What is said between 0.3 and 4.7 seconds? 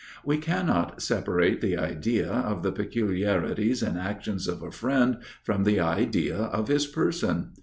cannot separate the idea of the peculiarities and actions of